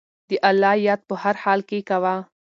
د 0.29 0.31
الله 0.49 0.73
یاد 0.87 1.01
په 1.09 1.15
هر 1.23 1.35
حال 1.43 1.59
کې 1.69 1.79
کوه. 1.89 2.15